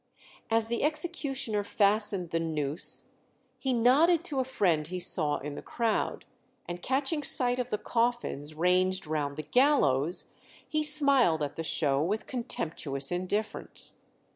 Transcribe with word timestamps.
As 0.49 0.67
the 0.67 0.81
executioner 0.81 1.63
fastened 1.63 2.31
the 2.31 2.39
noose, 2.39 3.09
he 3.59 3.71
nodded 3.71 4.23
to 4.23 4.39
a 4.39 4.43
friend 4.43 4.87
he 4.87 4.99
saw 4.99 5.37
in 5.37 5.53
the 5.53 5.61
crowd; 5.61 6.25
and 6.67 6.81
catching 6.81 7.21
sight 7.21 7.59
of 7.59 7.69
the 7.69 7.77
coffins 7.77 8.55
ranged 8.55 9.05
around 9.05 9.35
the 9.37 9.43
gallows, 9.43 10.33
he 10.67 10.81
smiled 10.81 11.43
at 11.43 11.55
the 11.55 11.63
show 11.63 12.01
with 12.01 12.25
contemptuous 12.25 13.11
indifference. 13.11 13.97